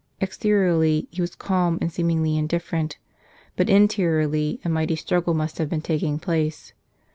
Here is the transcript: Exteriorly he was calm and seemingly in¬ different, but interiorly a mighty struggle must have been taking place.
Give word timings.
Exteriorly 0.19 1.07
he 1.11 1.21
was 1.21 1.35
calm 1.35 1.77
and 1.79 1.93
seemingly 1.93 2.31
in¬ 2.31 2.47
different, 2.47 2.97
but 3.55 3.69
interiorly 3.69 4.59
a 4.65 4.67
mighty 4.67 4.95
struggle 4.95 5.35
must 5.35 5.59
have 5.59 5.69
been 5.69 5.79
taking 5.81 6.17
place. 6.17 6.73